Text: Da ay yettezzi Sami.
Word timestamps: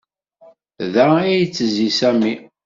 Da 0.93 1.03
ay 1.23 1.33
yettezzi 1.39 1.87
Sami. 1.97 2.33